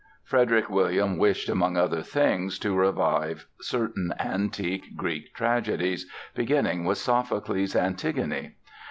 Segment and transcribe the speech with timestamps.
[0.23, 7.75] Frederick William wished, among other things, to revive certain antique Greek tragedies, beginning with Sophocles'
[7.75, 8.55] "Antigone".